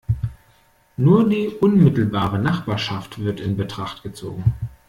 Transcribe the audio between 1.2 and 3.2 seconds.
die unmittelbare Nachbarschaft